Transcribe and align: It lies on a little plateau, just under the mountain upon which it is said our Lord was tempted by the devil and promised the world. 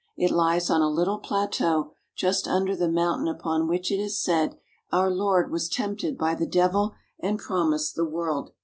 It 0.17 0.31
lies 0.31 0.71
on 0.71 0.81
a 0.81 0.89
little 0.89 1.19
plateau, 1.19 1.91
just 2.15 2.47
under 2.47 2.75
the 2.75 2.89
mountain 2.89 3.27
upon 3.27 3.67
which 3.67 3.91
it 3.91 3.99
is 3.99 4.19
said 4.19 4.57
our 4.91 5.11
Lord 5.11 5.51
was 5.51 5.69
tempted 5.69 6.17
by 6.17 6.33
the 6.33 6.47
devil 6.47 6.95
and 7.19 7.37
promised 7.37 7.93
the 7.95 8.05
world. 8.09 8.51